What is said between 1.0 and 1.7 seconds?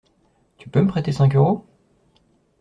cinq euros?